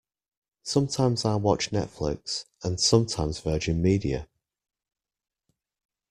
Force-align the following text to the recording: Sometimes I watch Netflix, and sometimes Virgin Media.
Sometimes 0.63 1.25
I 1.25 1.35
watch 1.35 1.69
Netflix, 1.69 2.45
and 2.63 2.79
sometimes 2.79 3.39
Virgin 3.39 3.83
Media. 3.83 4.27